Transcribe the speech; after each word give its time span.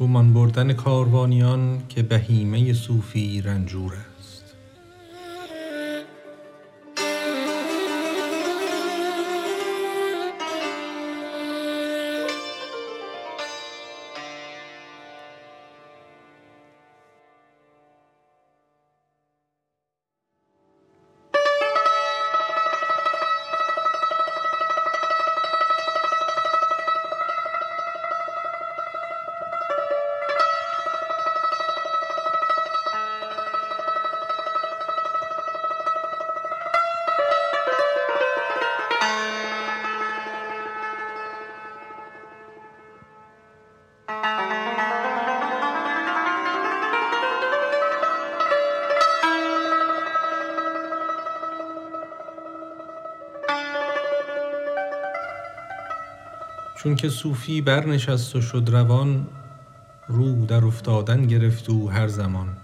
گمان 0.00 0.32
بردن 0.32 0.72
کاروانیان 0.72 1.82
که 1.88 2.02
بهیمه 2.02 2.72
صوفی 2.72 3.42
رنجور 3.42 3.92
چون 56.82 56.94
که 56.96 57.08
صوفی 57.08 57.60
برنشست 57.60 58.36
و 58.36 58.40
شد 58.40 58.68
روان 58.72 59.26
رو 60.08 60.46
در 60.46 60.64
افتادن 60.64 61.26
گرفت 61.26 61.70
او 61.70 61.90
هر 61.90 62.08
زمان. 62.08 62.56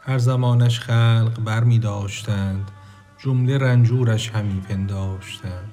هر 0.00 0.18
زمانش 0.18 0.80
خلق 0.80 1.40
بر 1.44 1.64
می 1.64 1.78
داشتند 1.78 2.70
جمله 3.18 3.58
رنجورش 3.58 4.30
همی 4.30 4.60
پنداشتند. 4.60 5.72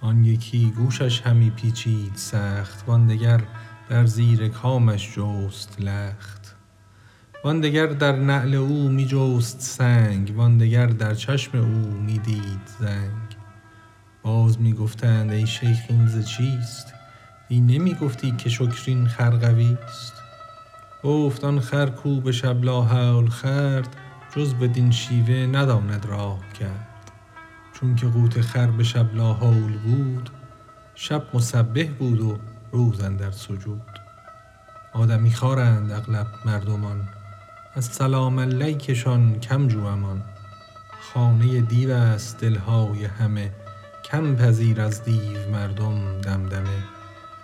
آن 0.00 0.24
یکی 0.24 0.70
گوشش 0.70 1.20
همی 1.20 1.50
پیچید 1.50 2.12
سخت 2.14 2.84
وان 2.86 3.06
دگر 3.06 3.40
در 3.88 4.06
زیر 4.06 4.48
کامش 4.48 5.16
جست 5.16 5.76
لخت. 5.80 6.56
وان 7.44 7.60
دگر 7.60 7.86
در 7.86 8.16
نعل 8.16 8.54
او 8.54 8.88
می 8.88 9.06
جست 9.06 9.60
سنگ 9.60 10.32
وان 10.36 10.58
دگر 10.58 10.86
در 10.86 11.14
چشم 11.14 11.58
او 11.58 11.90
می 12.06 12.18
دید 12.18 12.70
زنگ. 12.80 13.27
باز 14.22 14.60
می 14.60 14.72
گفتند 14.72 15.32
ای 15.32 15.46
شیخ 15.46 15.78
این 15.88 16.06
ز 16.06 16.26
چیست؟ 16.26 16.94
دی 17.48 17.60
نمی 17.60 17.94
گفتی 17.94 18.30
که 18.30 18.50
شکر 18.50 18.82
این 18.86 19.06
خر 19.06 19.30
قویست 19.30 20.12
گفت 21.02 21.44
آن 21.44 21.60
خر 21.60 21.86
کو 21.86 22.20
به 22.20 22.32
شب 22.32 22.64
لاحول 22.64 23.28
خورد 23.28 23.96
جز 24.36 24.54
بدین 24.54 24.90
شیوه 24.90 25.46
نداند 25.46 26.06
راه 26.06 26.38
کرد. 26.60 27.10
چونک 27.72 28.04
قوت 28.04 28.40
خر 28.40 28.66
به 28.66 28.84
شب 28.84 29.14
لاحول 29.14 29.78
بود 29.78 30.30
شب 30.94 31.22
مسبح 31.34 31.88
بود 31.98 32.20
و 32.20 32.38
روز 32.72 33.00
اندر 33.00 33.30
سجود. 33.30 33.82
آدمی 34.92 35.32
خوارند 35.32 35.92
اغلب 35.92 36.26
مردمان 36.44 37.08
السلام 37.76 38.40
علیکشان 38.40 39.40
کم 39.40 39.68
جو 39.68 39.86
امان 39.86 40.22
خانه 41.00 41.60
دیوست 41.60 42.40
دل 42.40 42.56
های 42.56 43.04
همه 43.04 43.52
کم 44.04 44.36
پذیر 44.36 44.80
از 44.80 45.04
دیو 45.04 45.50
مردم 45.52 46.20
دمدمه 46.20 46.98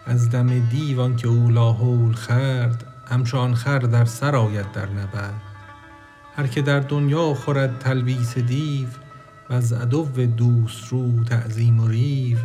از 0.06 0.30
دم 0.30 0.69
دیو 0.69 1.00
آنک 1.00 1.24
او 1.28 1.50
لاحول 1.50 2.12
خورد 2.12 2.84
همچو 3.10 3.38
آن 3.38 3.55
خر 3.55 3.78
در 3.78 4.04
سر 4.04 4.37
آید 4.37 4.72
در 4.72 4.91
نبرد. 4.91 5.43
هر 6.37 6.47
که 6.47 6.62
در 6.62 6.81
دنیا 6.81 7.34
خورد 7.34 7.78
تلبیس 7.78 8.38
دیو 8.38 8.88
وز 9.50 9.72
عدو 9.72 10.26
دوست 10.26 10.88
رو 10.88 11.25
تعظیم 11.25 11.81
و 11.81 11.88
ریو. 11.88 12.38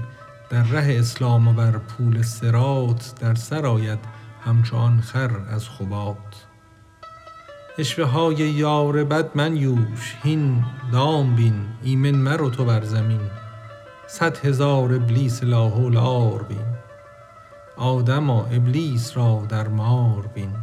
در 0.50 0.64
ره 0.64 1.00
اسلام 1.00 1.48
و 1.48 1.54
بر 1.54 1.72
پول 1.72 2.22
صراط 2.22 3.20
در 3.20 3.36
سر 3.36 3.66
آید 3.66 4.00
همچو 4.46 4.78
آن 4.78 5.02
خر 5.02 5.32
از 5.50 5.70
خباط. 5.70 6.18
عشوه 7.78 8.06
های 8.06 8.36
یار 8.36 9.04
بد 9.04 9.30
منیوش 9.36 10.16
هین 10.24 10.66
دام 10.92 11.36
بین 11.36 11.66
ایمن 11.84 12.16
مرو 12.16 12.50
تو 12.50 12.66
بر 12.66 12.84
زمین. 12.84 13.22
صد 14.12 14.46
هزار 14.46 14.94
ابلیس 14.94 15.44
لاحول 15.44 15.98
عار 15.98 16.44
بین. 16.44 16.66
آدما 17.78 18.46
ابلیس 18.46 19.18
را 19.18 19.46
در 19.50 19.68
مار 19.68 20.28
بین. 20.34 20.54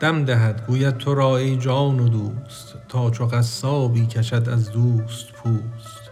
دم 0.00 0.24
دهد 0.24 0.66
گوید 0.66 0.96
تو 0.96 1.14
را 1.14 1.36
ای 1.36 1.56
جان 1.56 2.00
و 2.00 2.08
دوست 2.08 2.74
تا 2.88 3.10
چو 3.10 3.26
قصابی 3.26 4.06
کشد 4.06 4.48
از 4.48 4.72
دوست 4.72 5.32
پوست. 5.32 6.10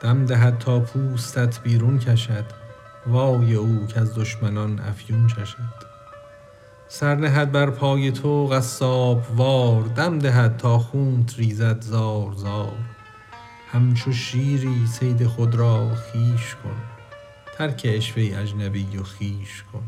دم 0.00 0.26
دهد 0.26 0.58
تا 0.58 0.80
پوستت 0.80 1.60
بیرون 1.62 1.98
کشد 1.98 2.44
وای 3.06 3.54
او 3.54 3.86
کز 3.86 4.18
دشمنان 4.18 4.80
افیون 4.80 5.26
چشد. 5.26 5.84
سر 6.88 7.14
نهد 7.14 7.52
بر 7.52 7.70
پای 7.70 8.12
تو 8.12 8.46
قصاب 8.46 9.22
وار 9.36 9.82
دم 9.82 10.18
دهد 10.18 10.56
تا 10.56 10.78
خونت 10.78 11.38
ریزد 11.38 11.80
زار 11.80 12.32
زار. 12.32 12.93
همچو 13.74 14.12
شیری 14.12 14.86
صید 14.86 15.26
خود 15.26 15.54
را 15.54 15.94
خویش 15.94 16.54
کن. 16.54 16.76
ترک 17.58 17.86
عشوه 17.86 18.30
اجنبی 18.36 18.96
و 18.96 19.02
خویش 19.02 19.62
کن. 19.72 19.82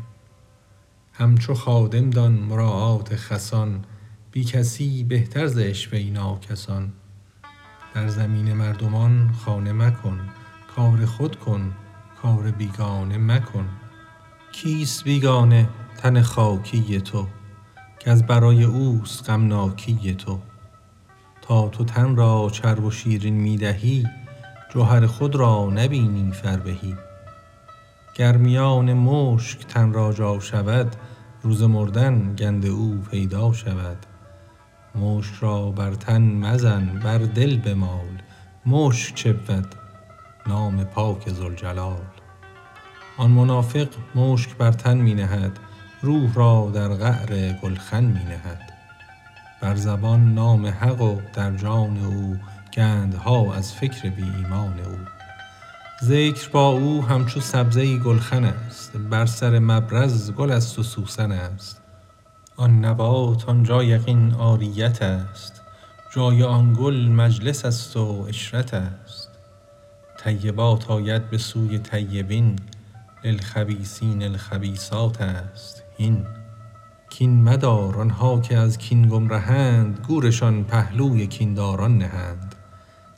همچو 1.13 1.53
خادم 1.53 2.09
دان 2.09 2.31
مراعات 2.31 3.15
خسان 3.15 3.85
بی 4.31 4.43
کسی 4.43 5.03
بهتر 5.03 5.47
ز 5.47 5.57
عشوه 5.57 5.99
ناکسان. 5.99 6.93
در 7.93 8.07
زمین 8.07 8.53
مردمان 8.53 9.31
خانه 9.45 9.71
مکن 9.71 10.19
کار 10.75 11.05
خود 11.05 11.39
کن 11.39 11.73
کار 12.21 12.51
بیگانه 12.51 13.17
مکن. 13.17 13.69
کیست 14.51 15.03
بیگانه 15.03 15.69
تن 15.97 16.21
خاکی 16.21 17.01
تو؟ 17.01 17.27
کز 17.99 18.23
برای 18.23 18.63
اوست 18.63 19.29
غمناکی 19.29 20.13
تو. 20.13 20.39
تو 21.47 21.83
تن 21.85 22.15
را 22.15 22.49
چرب 22.51 22.83
و 22.83 22.91
شیرین 22.91 23.33
می 23.33 23.57
دهی 23.57 24.05
جوهر 24.73 25.05
خود 25.07 25.35
را 25.35 25.69
نبینی 25.69 26.31
فربهی. 26.31 26.95
گر 28.15 28.37
میان 28.37 28.93
مشک 28.93 29.67
تن 29.67 29.93
را 29.93 30.13
جا 30.13 30.39
شود 30.39 30.95
روز 31.43 31.63
مردن 31.63 32.35
گند 32.35 32.65
او 32.65 33.01
پیدا 33.11 33.53
شود. 33.53 33.97
مشک 34.95 35.33
را 35.39 35.71
بر 35.71 35.93
تن 35.93 36.21
مزن 36.21 36.99
بر 37.03 37.17
دل 37.17 37.57
بمال. 37.57 38.21
مشک 38.65 39.15
چه 39.15 39.33
بود؟ 39.33 39.75
نام 40.47 40.83
پاک 40.83 41.29
ذوالجلال. 41.29 42.01
آن 43.17 43.31
منافق 43.31 43.87
مشک 44.15 44.55
بر 44.57 44.71
تن 44.71 44.97
می 44.97 45.13
نهد 45.13 45.59
روح 46.01 46.33
را 46.33 46.71
در 46.73 46.87
قعر 46.87 47.53
گلخن 47.53 48.03
می 48.03 48.23
نهد. 48.23 48.66
بر 49.61 49.75
زبان 49.75 50.33
نام 50.33 50.65
حق 50.65 51.01
و 51.01 51.21
در 51.33 51.55
جان 51.55 51.97
او 52.05 52.37
گندها 52.73 53.53
از 53.53 53.73
فکر 53.73 54.09
بی 54.09 54.23
ایمان 54.23 54.79
او. 54.79 54.97
ذکر 56.03 56.49
با 56.49 56.67
او 56.69 57.05
همچو 57.05 57.39
سبزه 57.39 57.97
گلخن 57.97 58.43
است 58.43 58.97
بر 58.97 59.25
سر 59.25 59.59
مبرز 59.59 60.31
گل 60.31 60.51
است 60.51 60.79
و 60.79 60.83
سوسن 60.83 61.31
است. 61.31 61.81
آن 62.55 62.85
نبات 62.85 63.49
آن 63.49 63.63
جا 63.63 63.83
یقین 63.83 64.33
عاریت 64.33 65.01
است 65.01 65.61
جای 66.15 66.43
آن 66.43 66.73
گل 66.73 67.07
مجلس 67.07 67.65
است 67.65 67.97
و 67.97 68.25
عشرت 68.27 68.73
است. 68.73 69.29
طیبات 70.19 70.91
آید 70.91 71.29
به 71.29 71.37
سوی 71.37 71.79
طیبین 71.79 72.59
للخبیثین 73.23 74.23
الخبیثات 74.23 75.21
است 75.21 75.83
هین. 75.97 76.25
کین 77.17 77.43
مدار 77.43 77.97
آن 77.97 78.09
ها 78.09 78.39
که 78.39 78.57
از 78.57 78.77
کین 78.77 79.07
گمرهند 79.07 80.05
گورشان 80.07 80.63
پهلوی 80.63 81.27
کین 81.27 81.53
داران 81.53 81.97
نهند. 81.97 82.55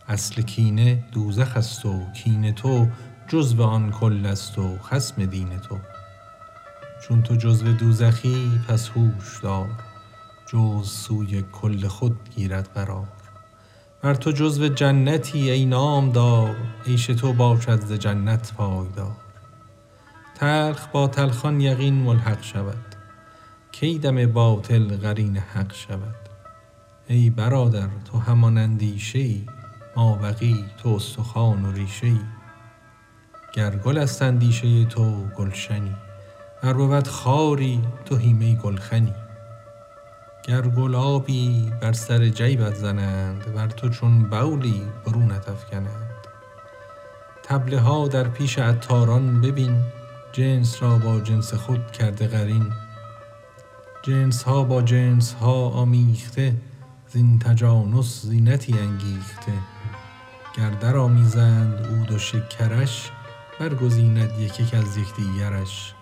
اصل 0.07 0.41
کینه 0.41 1.03
دوزخ 1.11 1.57
است 1.57 1.85
و 1.85 2.11
کین 2.11 2.51
تو 2.51 2.87
جزو 3.27 3.63
آن 3.63 3.91
کل 3.91 4.25
است 4.25 4.59
و 4.59 4.77
خصم 4.77 5.25
دین 5.25 5.49
تو. 5.57 5.77
چون 7.03 7.23
تو 7.23 7.35
جزو 7.35 7.73
دوزخی 7.73 8.61
پس 8.67 8.89
هوش 8.89 9.39
دار. 9.43 9.69
جزو 10.47 10.83
سوی 10.83 11.43
کل 11.51 11.87
خود 11.87 12.17
گیرد 12.35 12.69
قرار. 12.75 13.07
ور 14.03 14.15
تو 14.15 14.31
جزو 14.31 14.67
جنتی 14.67 15.51
ای 15.51 15.65
نامدار 15.65 16.55
عیش 16.87 17.05
تو 17.05 17.33
باشد 17.33 17.79
ز 17.81 17.91
جنت 17.93 18.53
پایدار. 18.53 19.15
تلخ 20.35 20.87
با 20.87 21.07
تلخان 21.07 21.61
یقین 21.61 21.93
ملحق 21.93 22.43
شود. 22.43 22.88
کی 23.79 23.99
دم 23.99 24.25
باطل 24.25 24.97
قرین 24.97 25.37
حق 25.37 25.73
شود؟ 25.73 26.15
ای 27.07 27.29
برادر 27.29 27.87
تو 28.11 28.17
همان 28.17 28.57
اندیشه 28.57 29.19
ای 29.19 29.45
مابقی 29.95 30.65
تو 30.77 30.89
استخوان 30.89 31.65
و 31.65 31.71
ریشه 31.71 32.07
ای 32.07 32.19
گر 33.53 33.75
گل 33.75 33.97
است 33.97 34.21
اندیشه 34.21 34.85
تو 34.85 35.25
گلشنی 35.37 35.95
ور 36.63 36.73
بود 36.73 37.07
خاری 37.07 37.81
تو 38.05 38.15
هیمه 38.15 38.55
گلخنی. 38.55 39.13
گر 40.43 40.61
گلابی 40.61 41.71
بر 41.81 41.93
سر 41.93 42.29
جیبت 42.29 42.75
زنند 42.75 43.55
ور 43.55 43.67
تو 43.67 43.89
چون 43.89 44.23
بولی 44.23 44.81
برونت 45.05 45.49
افکنند. 45.49 46.09
طبله 47.43 47.79
ها 47.79 48.07
در 48.07 48.23
پیش 48.23 48.59
عطاران 48.59 49.41
ببین 49.41 49.83
جنس 50.31 50.83
را 50.83 50.97
با 50.97 51.19
جنس 51.19 51.53
خود 51.53 51.91
کرده 51.91 52.27
قرین. 52.27 52.71
جنس 54.03 54.43
ها 54.43 54.63
با 54.63 54.81
جنس 54.81 55.33
ها 55.33 55.69
آمیخته 55.69 56.55
زین 57.07 57.39
تجانس 57.39 58.25
زینتی 58.25 58.79
انگیخته. 58.79 59.51
گر 60.57 60.69
درآمیزند 60.69 61.85
عود 61.85 62.11
و 62.11 62.17
شکرش 62.17 63.11
برگزیند 63.59 64.39
یک 64.39 64.59
یک 64.59 64.73
از 64.73 64.97
یکدیگرش. 64.97 65.93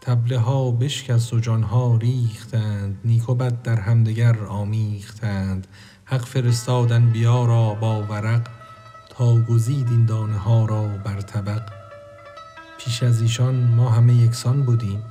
طبله 0.00 0.38
ها 0.38 0.70
بشکست 0.70 1.32
و 1.32 1.40
جان 1.40 1.62
ها 1.62 1.96
ریختند 1.96 3.00
نیک 3.04 3.28
و 3.28 3.34
بد 3.34 3.62
در 3.62 3.80
همدگر 3.80 4.44
آمیختند. 4.44 5.66
حق 6.04 6.24
فرستاد 6.24 6.92
انبیا 6.92 7.44
را 7.44 7.74
با 7.74 8.02
ورق 8.02 8.48
تا 9.08 9.40
گزید 9.40 9.88
این 9.88 10.06
دانه 10.06 10.38
ها 10.38 10.64
را 10.64 10.82
بر 10.82 11.20
طبق. 11.20 11.62
پیش 12.78 13.02
از 13.02 13.22
ایشان 13.22 13.54
ما 13.54 13.90
همه 13.90 14.14
یکسان 14.14 14.62
بودیم. 14.62 15.02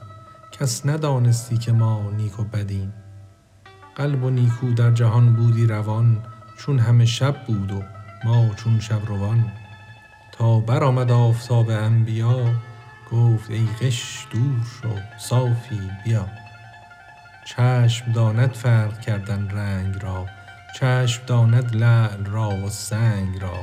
کس 0.60 0.86
ندانستی 0.86 1.58
که 1.58 1.72
ما 1.72 2.12
نیک 2.18 2.40
و 2.40 2.44
بدیم. 2.44 2.94
قلب 3.96 4.24
و 4.24 4.30
نیکو 4.30 4.74
در 4.74 4.92
جهان 4.92 5.34
بودی 5.34 5.68
روان 5.68 6.24
چون 6.58 6.80
همه 6.80 7.06
شب 7.06 7.46
بود 7.48 7.72
و 7.72 7.84
ما 8.26 8.50
چون 8.56 8.80
شبروان 8.80 9.52
تا 10.32 10.60
برآمد 10.60 11.12
آفتاب 11.12 11.70
انبیا 11.70 12.46
گفت 13.12 13.52
ای 13.52 13.68
غش 13.82 14.28
دور 14.32 14.66
شو 14.82 15.18
صافی 15.18 15.92
بیا. 16.06 16.28
چشم 17.46 18.12
داند 18.12 18.54
فرق 18.54 19.02
کردن 19.02 19.50
رنگ 19.50 20.04
را 20.04 20.26
چشم 20.80 21.26
داند 21.26 21.76
لعل 21.76 22.26
را 22.26 22.50
و 22.50 22.70
سنگ 22.70 23.42
را. 23.42 23.60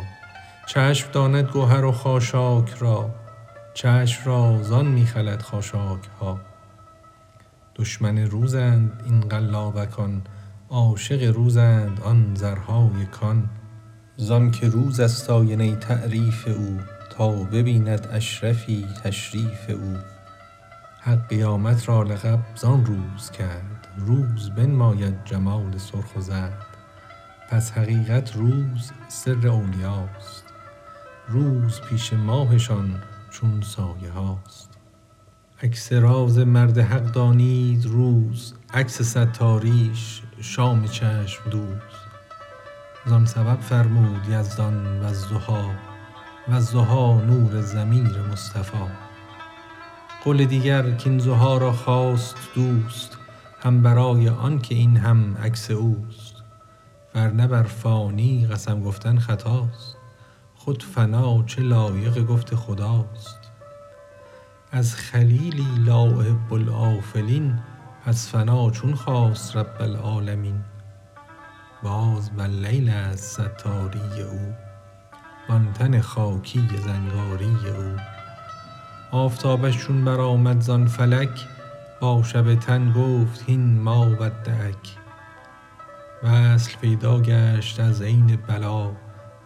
چشم 0.66 1.10
داند 1.12 1.50
گهر 1.54 1.84
و 1.84 1.92
خاشاک 1.92 2.70
را 2.78 3.10
چشم 3.75 4.22
را 4.25 4.62
زان 4.62 4.87
می 4.87 5.06
خلد 5.06 5.42
خاشاک 5.42 6.00
ها 6.20 6.50
دشمن 7.76 8.19
روزند 8.19 9.02
این 9.06 9.20
قلابکان 9.20 10.22
عاشق 10.70 11.22
روزند 11.22 12.00
آن 12.00 12.34
زرهای 12.34 13.06
کان. 13.06 13.49
زانک 14.17 14.64
روز 14.64 15.00
است 15.00 15.31
آینه 15.31 15.76
تعریف 15.76 16.49
او 16.49 16.81
تا 17.11 17.31
ببیند 17.31 18.08
اشرفی 18.12 18.87
تشریف 19.05 19.70
او. 19.70 19.96
حق 21.00 21.28
قیامت 21.28 21.88
را 21.88 22.02
لقب 22.02 22.38
زان 22.55 22.87
روز 22.87 23.31
کرد 23.31 23.88
روز 23.96 24.50
بنماید 24.50 25.25
جمال 25.25 25.78
سرخ 25.78 26.16
و 26.16 26.20
زرد. 26.20 26.66
پس 27.50 27.73
حقیقت 27.73 28.37
روز 28.37 28.93
سر 29.08 29.49
اولیاست 29.49 30.44
روز 31.28 31.81
پیش 31.81 32.12
ماهشان 32.12 33.02
چون 33.31 33.61
سایه 33.62 34.11
هاست. 34.11 34.69
عکس 35.62 35.93
راز 35.93 36.39
مرد 36.39 36.79
حق 36.79 37.12
دانید 37.12 37.87
روز 37.87 38.55
عکس 38.75 39.03
ستاریش 39.03 40.23
شام 40.41 40.87
چشم 40.87 41.51
دوز. 41.51 41.97
زان 43.07 43.27
سبب 43.27 43.61
فرمود 43.61 44.29
یزدان 44.29 45.01
والضحی 45.01 45.71
والضحی 46.49 47.27
نور 47.27 47.61
ضمیر 47.61 48.23
مصطفی. 48.33 48.77
قول 50.25 50.45
دیگر 50.45 50.91
کاین 50.91 51.19
ضحی 51.19 51.59
را 51.59 51.73
خواست 51.73 52.37
دوست 52.55 53.19
هم 53.62 53.83
برای 53.83 54.29
آنک 54.29 54.67
این 54.71 54.97
هم 54.97 55.37
عکس 55.37 55.71
اوست. 55.71 56.35
ور 57.15 57.31
نه 57.31 57.47
بر 57.47 57.62
فانی 57.62 58.47
قسم 58.47 58.83
گفتن 58.83 59.19
خطاست 59.19 59.97
خود 60.55 60.83
فنا 60.83 61.43
چه 61.43 61.62
لایق 61.62 62.27
گفت 62.27 62.55
خداست. 62.55 63.39
از 64.72 64.94
خلیلی 64.94 65.67
لا 65.78 66.02
احب 66.02 66.52
الافلین 66.52 67.58
پس 68.05 68.31
فنا 68.31 68.70
چون 68.70 68.94
خواست 68.94 69.56
رب 69.56 69.82
العالمین. 69.82 70.61
باز 71.82 72.31
واللیل 72.37 72.88
است 72.88 73.40
ستاری 73.40 74.22
او 74.22 74.55
وان 75.49 75.72
تن 75.72 76.00
خاکی 76.00 76.69
زنگاری 76.84 77.56
او. 77.76 77.96
آفتابش 79.11 79.78
چون 79.78 80.05
برآمد 80.05 80.61
زان 80.61 80.87
فلک 80.87 81.46
با 82.00 82.23
شب 82.23 82.55
تن 82.55 82.93
گفت 82.93 83.44
هین 83.46 83.78
ما 83.81 84.06
ودعک 84.06 84.96
وصل 86.23 86.76
پیدا 86.81 87.20
گشت 87.20 87.81
از 87.81 88.02
عین 88.02 88.38
بلا 88.49 88.93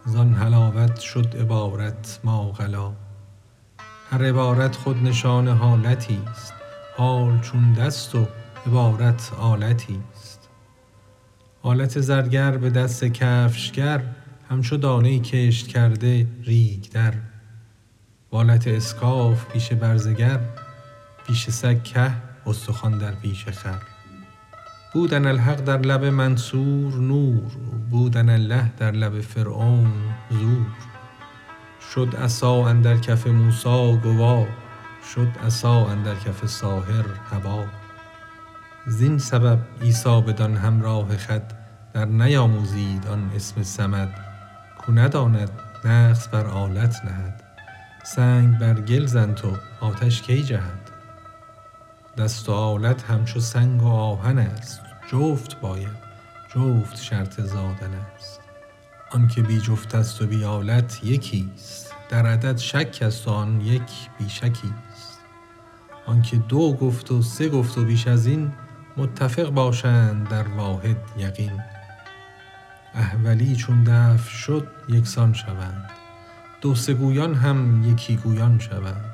زان 0.05 0.33
حلاوت 0.33 0.99
شد 0.99 1.35
عبارت 1.37 2.19
ماوغلا 2.23 3.04
هر 4.11 4.25
عبارت 4.25 4.75
خود 4.75 5.03
نشان 5.03 5.47
حالتیست 5.47 6.53
حال 6.97 7.39
چون 7.39 7.73
دست 7.73 8.15
و 8.15 8.27
عبارت 8.67 9.31
آلتیست 9.39 10.49
آلت 11.61 11.99
زرگر 11.99 12.57
به 12.57 12.69
دست 12.69 13.05
کفشگر 13.05 14.03
همچو 14.49 14.77
دانه 14.77 15.19
کشت 15.19 15.67
کرده 15.67 16.27
ریگ 16.43 16.85
در 16.91 17.13
و 18.31 18.40
آلت 18.40 18.67
اسکاف 18.67 19.45
پیش 19.45 19.73
برزگر 19.73 20.39
پیش 21.27 21.49
سگ 21.49 21.83
که 21.83 22.11
استخوان 22.45 22.97
در 22.97 23.11
پیش 23.11 23.45
خر. 23.45 23.81
بود 24.93 25.13
اناالحق 25.13 25.63
در 25.63 25.77
لب 25.77 26.05
منصور 26.05 26.93
نور 26.93 27.51
بود 27.91 28.17
اناالله 28.17 28.71
در 28.77 28.91
لب 28.91 29.21
فرعون 29.21 29.91
زور. 30.29 30.94
شد 31.93 32.15
عصا 32.15 32.67
اندر 32.67 32.97
کف 32.97 33.27
موسی 33.27 33.97
گوا 34.03 34.45
شد 35.13 35.27
عصا 35.45 35.87
اندر 35.87 36.15
کف 36.15 36.45
ساحر 36.45 37.05
هبا 37.31 37.65
زین 38.87 39.17
سبب 39.17 39.59
عیسی 39.81 40.21
بدان 40.21 40.57
همراه 40.57 41.17
خود 41.17 41.43
در 41.93 42.05
نیاموزید 42.05 43.07
آن 43.07 43.31
اسم 43.35 43.63
صمد 43.63 44.09
کو 44.77 44.91
نداند 44.91 45.49
نقص 45.85 46.27
بر 46.27 46.47
آلت 46.47 47.05
نهد. 47.05 47.43
سنگ 48.03 48.57
بر 48.57 48.73
گل 48.73 49.05
زن 49.05 49.33
تو 49.33 49.57
آتش 49.81 50.21
کی 50.21 50.43
جهد؟ 50.43 50.91
دست 52.17 52.49
و 52.49 52.51
آلت 52.51 53.03
همچو 53.03 53.39
سنگ 53.39 53.83
و 53.83 53.87
آهن 53.87 54.37
است 54.37 54.81
جفت 55.11 55.59
باید 55.59 56.05
جفت 56.55 56.97
شرط 57.01 57.41
زادن 57.41 57.93
است. 58.15 58.44
آنک 59.11 59.39
بی 59.39 59.59
جفت 59.59 59.95
است 59.95 60.21
و 60.21 60.27
بی 60.27 60.43
آلت 60.43 61.03
یکیست. 61.03 61.93
در 62.09 62.25
عدد 62.25 62.57
شک 62.57 62.97
است 63.01 63.27
و 63.27 63.31
آن 63.31 63.61
یک 63.61 63.91
بی 64.17 64.29
شکیست. 64.29 65.19
آنک 66.05 66.35
دو 66.35 66.73
گفت 66.73 67.11
و 67.11 67.21
سه 67.21 67.49
گفت 67.49 67.77
و 67.77 67.85
بیش 67.85 68.07
از 68.07 68.25
این 68.25 68.51
متفق 68.97 69.49
باشند 69.49 70.29
در 70.29 70.47
واحد 70.47 70.97
یقین. 71.17 71.61
احولی 72.93 73.55
چون 73.55 73.83
دفع 73.83 74.29
شد 74.29 74.67
یکسان 74.89 75.33
شوند. 75.33 75.89
دو 76.61 76.75
سه 76.75 76.93
گویان 76.93 77.35
هم 77.35 77.83
یکی 77.91 78.15
گویان 78.15 78.59
شوند. 78.59 79.05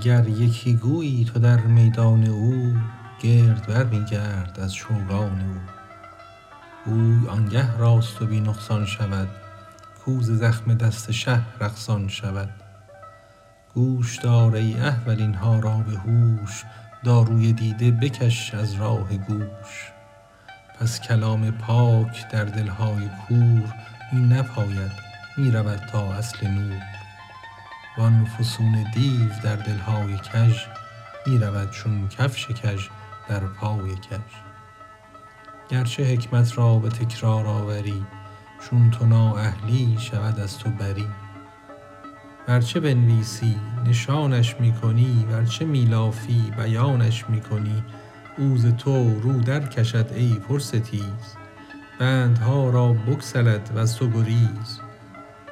گر 0.00 0.28
یکی 0.28 0.74
گویی 0.74 1.24
تو 1.24 1.38
در 1.38 1.60
میدان 1.60 2.24
او 2.24 2.74
گرد 3.20 3.66
بر 3.66 3.84
می 3.84 4.04
گرد 4.04 4.60
از 4.60 4.74
چوگان 4.74 5.40
او. 5.40 5.81
اوی 6.86 7.28
آنگه 7.28 7.76
راست 7.76 8.22
و 8.22 8.26
بی 8.26 8.40
نقصان 8.40 8.86
شود 8.86 9.28
کو 10.04 10.20
ز 10.20 10.30
زخم 10.30 10.74
دست 10.74 11.10
شه 11.10 11.40
رقصان 11.60 12.08
شود. 12.08 12.50
گوش 13.74 14.18
دار 14.18 14.54
ای 14.54 14.80
احول 14.80 15.20
این 15.20 15.34
ها 15.34 15.58
را 15.58 15.76
به 15.76 15.92
هوش 15.92 16.64
داروی 17.04 17.52
دیده 17.52 17.90
بکش 17.90 18.54
از 18.54 18.74
راه 18.74 19.16
گوش. 19.16 19.92
پس 20.80 21.00
کلام 21.00 21.50
پاک 21.50 22.28
در 22.30 22.44
دل 22.44 22.68
های 22.68 23.08
کور 23.28 23.74
می 24.12 24.20
نپاید 24.20 24.92
می 25.36 25.50
رود 25.50 25.80
تا 25.92 26.12
اصل 26.12 26.48
نور. 26.48 26.82
وان 27.98 28.24
فسون 28.24 28.90
دیو 28.94 29.30
در 29.42 29.56
دل 29.56 29.78
های 29.78 30.16
کژ 30.16 30.64
می 31.26 31.38
رود 31.38 31.70
چون 31.70 32.08
کفش 32.08 32.46
کژ 32.46 32.88
در 33.28 33.40
پای 33.40 33.94
کژ. 33.94 34.51
گرچه 35.72 36.04
حکمت 36.04 36.58
را 36.58 36.78
به 36.78 36.88
تکرار 36.88 37.46
آوری 37.46 38.06
چون 38.60 38.90
تو 38.90 39.06
نااهلی 39.06 39.96
شود 40.00 40.40
از 40.40 40.58
تو 40.58 40.70
بری. 40.70 41.06
ور 42.48 42.60
چه 42.60 42.80
بنویسی 42.80 43.56
نشانش 43.86 44.56
می 44.60 44.72
کنی 44.72 45.26
ور 45.30 45.44
چه 45.44 45.64
می 45.64 45.84
لافی 45.84 46.52
بیانش 46.56 47.24
می 47.28 47.40
کنی 47.40 47.84
او 48.38 48.56
ز 48.56 48.66
تو 48.66 49.20
رو 49.20 49.40
درکشد 49.40 50.12
ای 50.14 50.34
پرستیز. 50.48 51.36
بندها 52.00 52.70
را 52.70 52.92
بگسلد 52.92 53.70
وز 53.74 53.96
تو 53.96 54.08
گریز. 54.08 54.80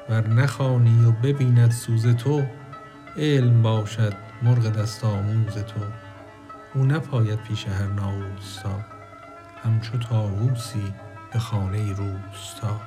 ور 0.09 0.27
نخوانی 0.27 1.05
و 1.05 1.11
ببیند 1.11 1.71
سوز 1.71 2.07
تو 2.07 2.43
علم 3.17 3.61
باشد 3.61 4.13
مرغ 4.41 4.69
دست 4.69 5.03
آموز 5.03 5.53
تو. 5.53 5.79
او 6.73 6.83
نپاید 6.83 7.39
پیش 7.39 7.67
هر 7.67 7.87
ناوستا 7.87 9.00
همچو 9.63 9.97
طاووسی 9.97 10.93
به 11.33 11.39
خانه 11.39 11.93
روستا. 11.93 12.81